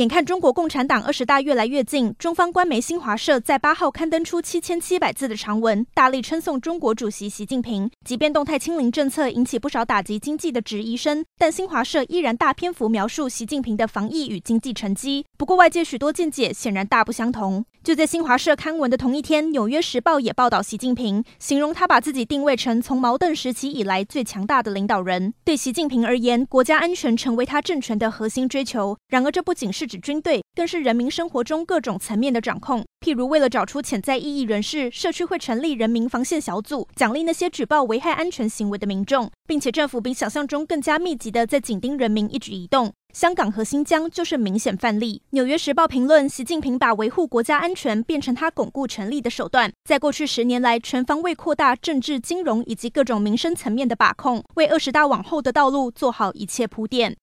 [0.00, 7.90] 眼看中国共产党二十大越来越近，中方官媒新华社在八号刊登出七千七百字的长文，大力称颂中国主席习近平。
[8.02, 15.26] 即便动态清零政策引起不少打击经济的质疑声，但新华社依然大篇幅描述习近平的防疫与经济成绩。
[15.36, 17.66] 不过，外界许多见解显然大不相同。
[17.82, 25.34] 就在新华社刊文的同一天，《纽约时报》也报道习近平，形容他把自己定位成从毛邓时期以来最强大的领导人。
[25.44, 28.96] 对习近平而言，国家安全成为他政权的核心追求。
[29.08, 32.84] 然而，这不仅是指军队，更是人民生活中各种层面的掌控。
[33.04, 42.92] 譬如，为了找出潜在异议人士，社区会成立人民防线小组，奖励那些举报危害安全行为的民众，并且政府比想象中更加密集地在紧盯人民一举一动。
[43.12, 45.20] 香港和新疆就是明显范例。
[45.30, 57.16] 纽约时报评论，习近平把维护国家安全变成他巩固权力的手段，在过去十年来全方位扩大政治、金融以及各种民生层面的把控，为二十大往后的道路做好一切铺垫。